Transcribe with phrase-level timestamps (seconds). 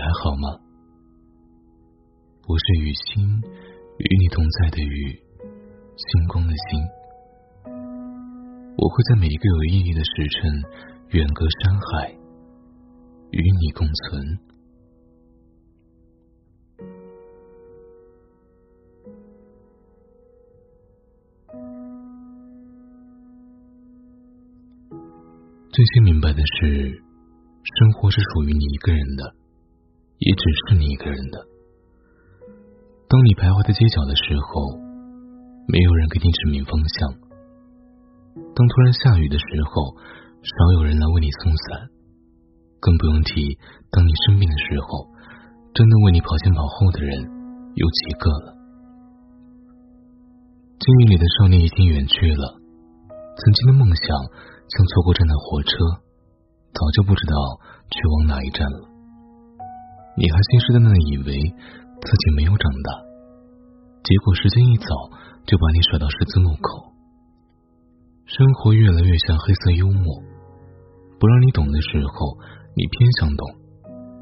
[0.00, 0.48] 还好吗？
[2.48, 3.22] 我是雨欣，
[3.98, 5.12] 与你同在的雨，
[5.94, 6.80] 星光的星。
[8.78, 10.10] 我会在每一个有意义的时
[10.40, 10.62] 辰，
[11.10, 12.16] 远隔山海，
[13.30, 14.38] 与你共存。
[25.70, 27.02] 最先明白的是。
[27.62, 29.34] 生活是属于你一个人的，
[30.20, 31.40] 也只是你一个人的。
[33.08, 34.76] 当你徘徊在街角的时候，
[35.66, 37.08] 没有人给你指明方向；
[38.52, 39.96] 当突然下雨的时候，
[40.44, 41.88] 少有人来为你送伞。
[42.80, 43.58] 更不用提
[43.92, 45.08] 当你生病的时候，
[45.72, 47.16] 真的为你跑前跑后的人
[47.76, 48.56] 有几个了？
[50.80, 52.60] 记忆里的少年已经远去了，
[53.36, 54.04] 曾经的梦想
[54.68, 55.72] 像错过站的火车。
[56.72, 57.34] 早就不知道
[57.90, 58.88] 去往哪一站了。
[60.16, 61.30] 你还信誓旦旦的以为
[62.02, 62.88] 自己没有长大，
[64.02, 64.90] 结果时间一早
[65.46, 66.92] 就把你甩到十字路口。
[68.26, 70.04] 生活越来越像黑色幽默，
[71.18, 72.36] 不让你懂的时候，
[72.74, 73.42] 你偏想懂；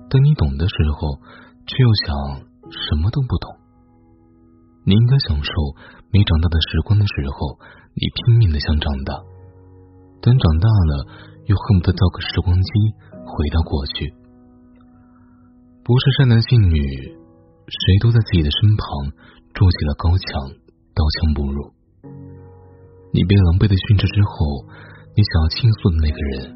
[0.08, 1.20] 等你懂的时候，
[1.66, 3.56] 却又想什么都不懂。
[4.84, 5.52] 你应该享受
[6.12, 7.58] 没长大的时光的时候，
[7.96, 9.24] 你拼命的想长大；
[10.20, 11.28] 等长大了。
[11.48, 12.70] 又恨不得造个时光机
[13.24, 14.12] 回到过去。
[15.88, 16.76] 不是善男信女，
[17.64, 19.08] 谁都在自己的身旁
[19.56, 20.52] 筑起了高墙，
[20.92, 21.72] 刀枪不入。
[23.08, 24.68] 你被狼狈的训斥之后，
[25.16, 26.52] 你想要倾诉的那个人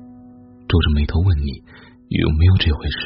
[0.69, 1.48] 皱着眉头问你
[2.12, 3.00] 有没有这回事。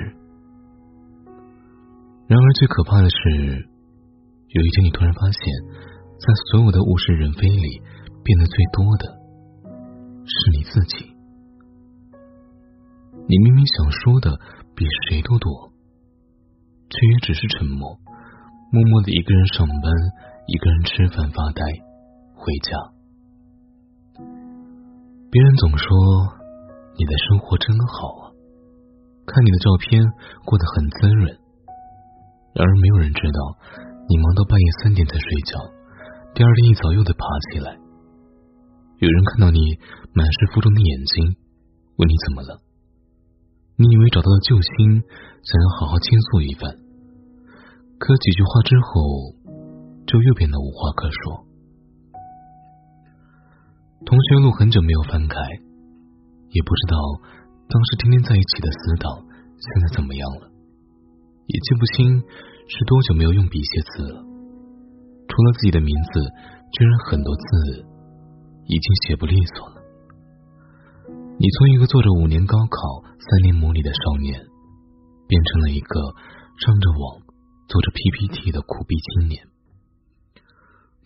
[2.27, 3.63] 然而最可怕的是，
[4.51, 5.47] 有一天你突然发现，
[6.19, 7.71] 在所有的物是人非里，
[8.27, 9.15] 变得最多的
[10.27, 11.07] 是你自己。
[13.31, 14.35] 你明明想说的
[14.75, 15.71] 比谁都多，
[16.97, 17.93] 却也只是沉默，
[18.73, 19.93] 默默的一个人上班，
[20.49, 21.61] 一个人吃饭发呆，
[22.33, 22.73] 回家。
[25.29, 25.85] 别人总说
[26.97, 28.33] 你的生活真好啊，
[29.29, 30.01] 看你的照片
[30.47, 31.37] 过得很滋润。
[32.55, 33.41] 然而没有人知道，
[34.09, 35.61] 你忙到半夜三点才睡觉，
[36.33, 37.21] 第二天一早又得爬
[37.53, 37.77] 起来。
[38.97, 39.61] 有人看到你
[40.15, 41.37] 满是负重的眼睛，
[41.99, 42.63] 问你怎么了。
[43.77, 45.05] 你以为找到了救星，
[45.45, 46.73] 想要好好倾诉一番，
[47.99, 49.33] 可几句话之后，
[50.07, 51.47] 就又变得无话可说。
[54.05, 55.41] 同学录很久没有翻开，
[56.51, 56.97] 也不知道
[57.69, 59.25] 当时天天在一起的死党
[59.59, 60.53] 现在怎么样了，
[61.47, 62.21] 也记不清
[62.69, 64.23] 是多久没有用笔写字了。
[65.27, 66.21] 除了自己的名字，
[66.73, 67.43] 居然很多字
[68.67, 69.83] 已经写不利索了。
[71.39, 74.39] 你从一个做着五年高考、三年模拟的少年，
[75.27, 76.01] 变成了一个
[76.61, 77.26] 上着网、
[77.69, 79.47] 做着 PPT 的苦逼青年。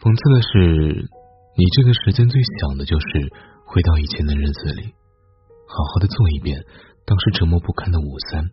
[0.01, 1.09] 讽刺的是，
[1.57, 3.07] 你这个时间最想的就是
[3.67, 4.95] 回到以前的日子里，
[5.69, 6.65] 好好的做一遍
[7.05, 8.49] 当时折磨不堪的五三。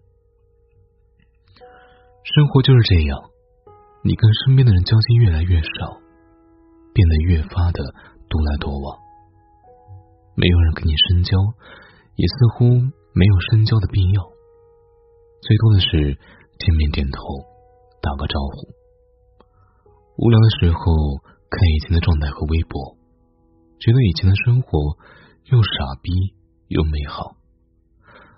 [2.28, 3.17] 生活就是这样，
[4.03, 6.00] 你跟身边的人交集越来越少，
[6.94, 7.79] 变得越发的
[8.28, 9.00] 独来独往。
[10.35, 11.35] 没有人跟你深交，
[12.16, 12.67] 也似乎
[13.16, 14.22] 没有深交的必要。
[15.41, 16.19] 最多的是
[16.59, 17.19] 见面点头，
[18.07, 18.72] 打个招呼。
[20.16, 20.79] 无聊的时候
[21.51, 22.95] 看以前的状态和微博，
[23.84, 24.95] 觉得以前的生活
[25.51, 26.12] 又傻逼
[26.69, 27.35] 又美好。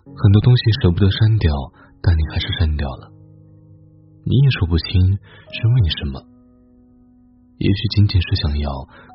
[0.09, 1.53] 很多东西舍不得删掉，
[2.02, 3.13] 但你还是删掉了。
[4.25, 4.90] 你也说不清
[5.53, 6.18] 是为什么，
[7.62, 8.69] 也许仅仅是想要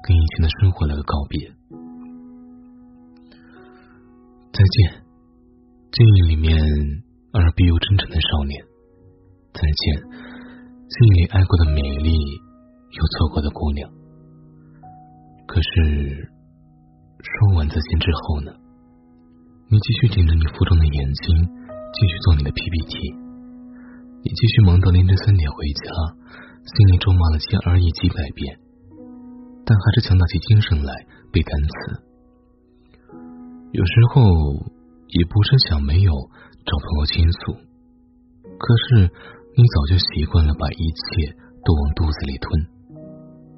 [0.06, 1.50] 跟以前的生活来个告别。
[4.54, 5.02] 再见，
[5.90, 6.62] 记忆里面
[7.32, 8.64] 二逼又真诚的少年。
[9.52, 10.23] 再见，
[10.84, 12.12] 心里爱过的美丽
[12.90, 13.90] 又错过的姑娘。
[15.46, 16.30] 可是
[17.18, 18.52] 说完再见之后呢？
[19.68, 21.36] 你继续盯着你腹中的眼睛，
[21.92, 22.94] 继续做你的 PPT。
[24.22, 25.90] 你继续忙到凌晨三点回家，
[26.64, 28.58] 心里咒骂了 GRE 几百遍，
[29.64, 31.74] 但还是强打起精神来背单词。
[33.72, 34.22] 有时候
[35.08, 36.12] 也不是想没有
[36.64, 37.52] 找朋友倾诉，
[38.58, 39.10] 可是
[39.56, 41.30] 你早就习惯了把一切
[41.62, 42.58] 都往肚子里吞，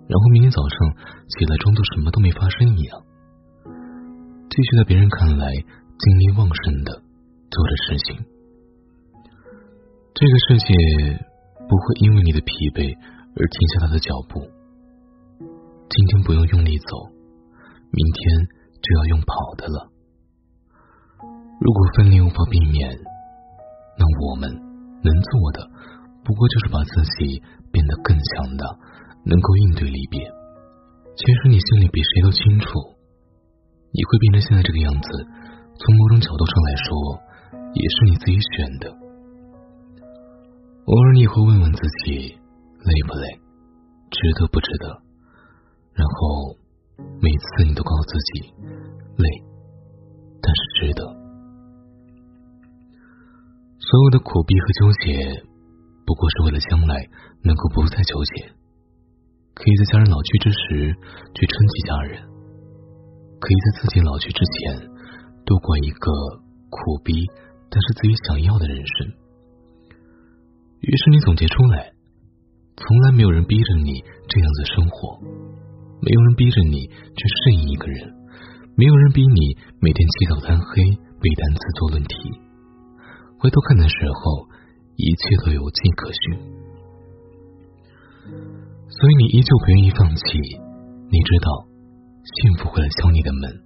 [0.04, 0.76] 然后明天早上
[1.24, 3.00] 起来装作什么都没发生一样，
[3.64, 7.00] 继续在别人看来精力旺盛的
[7.48, 8.24] 做着事情。
[10.12, 10.74] 这个世界
[11.64, 12.92] 不会因为你的疲惫
[13.32, 14.44] 而停下他的脚步。
[15.88, 17.08] 今天不用用力走，
[17.88, 18.22] 明天
[18.84, 19.88] 就要用跑的了。
[21.58, 23.00] 如果分离无法避免，
[23.96, 24.52] 那我们
[25.00, 25.64] 能做的
[26.26, 27.38] 不过就是把自己
[27.70, 28.66] 变得更强大，
[29.24, 30.26] 能够应对离别。
[31.14, 32.66] 其实你心里比谁都清楚，
[33.94, 35.08] 你会变成现在这个样子，
[35.78, 36.90] 从某种角度上来说，
[37.78, 38.90] 也是你自己选的。
[40.86, 43.38] 偶尔你也会问问自己，累不累，
[44.10, 45.00] 值得不值得？
[45.94, 46.58] 然后
[47.22, 48.52] 每次你都告诉自己，
[49.16, 49.28] 累，
[50.42, 51.06] 但是值得。
[53.78, 55.44] 所有的苦逼和纠结，
[56.06, 57.04] 不过是为了将来
[57.42, 58.54] 能够不再纠结。
[59.52, 60.94] 可以在家人老去之时
[61.34, 62.22] 去撑起家人，
[63.40, 64.86] 可以在自己老去之前
[65.44, 66.12] 度过一个
[66.70, 67.24] 苦逼
[67.68, 69.08] 但是自己想要的人生。
[70.80, 71.92] 于是你总结出来，
[72.76, 75.18] 从来没有人逼着你这样子生活，
[76.00, 78.12] 没有人逼着你去适应一个人，
[78.76, 80.84] 没有人逼你每天起早贪黑
[81.18, 82.14] 背单词做论题。
[83.38, 84.45] 回头看的时候，
[84.96, 86.56] 一切都有迹可循。
[88.88, 90.24] 所以你依旧不愿意放弃，
[91.12, 91.68] 你知道
[92.24, 93.62] 幸福会来敲你的门，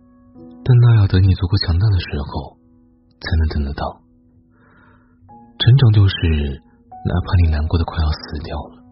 [0.64, 2.56] 但那要等你足够强大的时候
[3.20, 4.02] 才能等得到。
[5.60, 6.16] 成长就是，
[7.04, 8.82] 哪怕你难过的快要死掉了，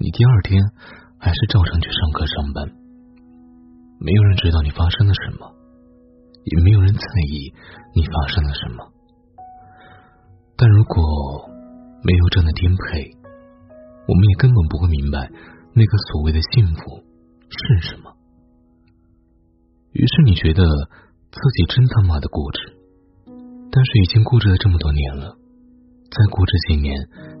[0.00, 0.60] 你第二天
[1.18, 2.66] 还是照常去上课上班。
[4.00, 5.52] 没有人知道你发生了什么，
[6.44, 7.52] 也没有人在意
[7.94, 8.88] 你发生了什么。
[10.56, 11.50] 但如果
[12.02, 13.10] 没有这样的颠沛，
[14.06, 15.30] 我们也根本不会明白。
[15.74, 17.04] 那个所谓的幸福
[17.50, 18.14] 是什么？
[19.92, 20.62] 于是你觉得
[21.30, 22.72] 自己真他妈的固执，
[23.70, 25.36] 但是已经固执了这么多年了，
[26.10, 26.94] 再固执几年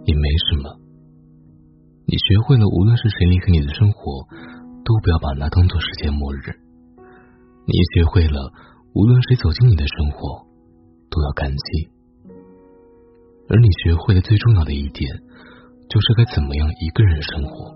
[0.06, 0.78] 也没什么。
[2.06, 4.26] 你学会了，无论是谁离开你的生活，
[4.84, 6.54] 都不要把那当做世界末日。
[7.66, 8.52] 你学会了，
[8.94, 10.46] 无论谁走进你的生活，
[11.10, 11.90] 都要感激。
[13.48, 15.10] 而你学会了最重要的一点，
[15.88, 17.74] 就是该怎么样一个人生活。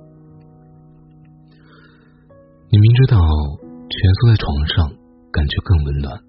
[2.71, 4.89] 你明知道蜷缩在床上
[5.33, 6.21] 感觉更温暖，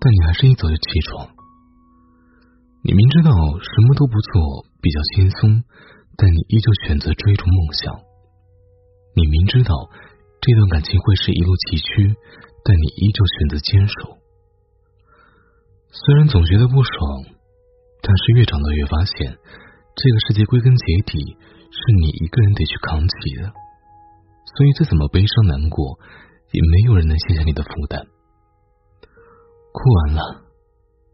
[0.00, 1.28] 但你还是一早就起床。
[2.84, 5.64] 你明知道什么都不做比较轻松，
[6.16, 7.94] 但你依旧选择追逐梦想。
[9.14, 9.74] 你明知道
[10.40, 12.16] 这段感情会是一路崎岖，
[12.64, 14.18] 但你依旧选择坚守。
[15.92, 17.24] 虽然总觉得不爽，
[18.02, 19.38] 但是越长大越发现，
[19.94, 21.38] 这个世界归根结底
[21.70, 23.52] 是你一个人得去扛起的。
[24.52, 25.98] 所以，再怎么悲伤难过，
[26.50, 28.04] 也没有人能卸下你的负担。
[29.72, 30.44] 哭完了，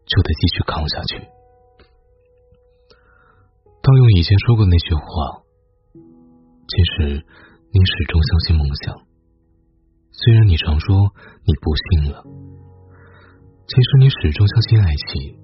[0.05, 1.19] 就得继续扛下去。
[3.81, 5.03] 盗用以前说过那句话，
[5.93, 7.23] 其实
[7.71, 8.97] 你始终相信梦想。
[10.11, 11.13] 虽然你常说
[11.45, 12.23] 你不信了，
[13.67, 15.39] 其实你始终相信爱情。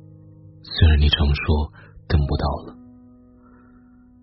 [0.66, 1.72] 虽然你常说
[2.10, 2.78] 等不到了，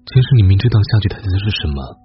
[0.06, 2.02] 其实你明知道下句台词是什么。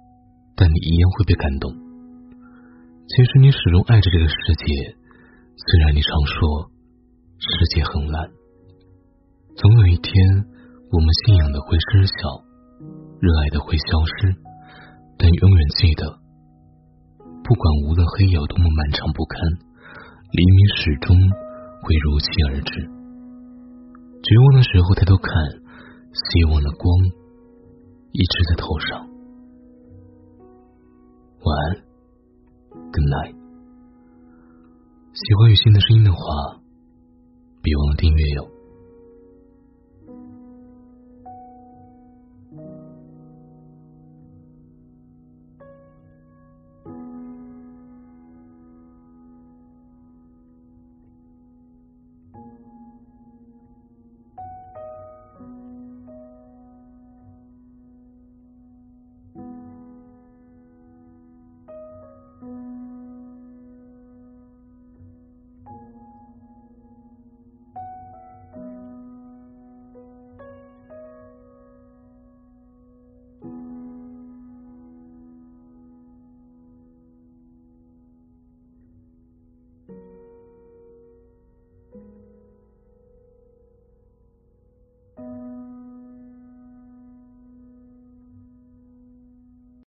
[0.60, 1.70] 但你一样会被感动。
[1.70, 4.90] 其实你始终爱着这个世界，
[5.54, 6.66] 虽然你常说
[7.38, 8.28] 世界很烂。
[9.54, 10.12] 总有一天，
[10.90, 12.42] 我们信仰的会失效，
[13.20, 14.34] 热爱的会消失，
[15.16, 16.10] 但永远记得，
[17.44, 19.38] 不管无论黑夜有多么漫长不堪，
[20.32, 21.14] 黎明始终
[21.86, 22.97] 会如期而至。
[24.28, 25.32] 绝望的时候抬头看，
[26.12, 26.84] 希望的光
[28.12, 29.08] 一直在头上。
[31.40, 31.76] 晚安
[32.92, 33.32] ，Good night。
[35.14, 36.60] 喜欢雨欣的声音的话，
[37.62, 38.57] 别忘了订阅哟。